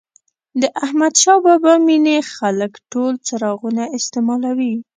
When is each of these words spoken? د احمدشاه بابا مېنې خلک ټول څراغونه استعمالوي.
د 0.61 0.63
احمدشاه 0.85 1.39
بابا 1.45 1.73
مېنې 1.87 2.17
خلک 2.35 2.73
ټول 2.91 3.13
څراغونه 3.27 3.83
استعمالوي. 3.97 4.75